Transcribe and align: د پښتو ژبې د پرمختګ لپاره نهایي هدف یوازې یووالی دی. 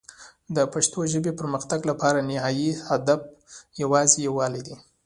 د 0.55 0.57
پښتو 0.73 0.99
ژبې 1.11 1.31
د 1.35 1.37
پرمختګ 1.39 1.79
لپاره 1.91 2.25
نهایي 2.29 2.71
هدف 2.89 3.19
یوازې 3.81 4.17
یووالی 4.27 4.61
دی. 4.67 4.75